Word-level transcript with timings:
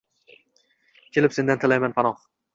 Kelib 1.17 1.37
sendan 1.37 1.63
tilayman 1.67 1.97
panoh 2.01 2.27